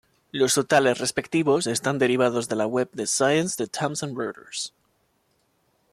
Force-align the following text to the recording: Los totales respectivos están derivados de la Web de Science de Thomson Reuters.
Los 0.31 0.55
totales 0.55 0.97
respectivos 0.97 1.67
están 1.67 1.99
derivados 1.99 2.49
de 2.49 2.55
la 2.55 2.65
Web 2.65 2.89
de 2.93 3.05
Science 3.05 3.61
de 3.63 3.67
Thomson 3.69 4.17
Reuters. 4.17 4.73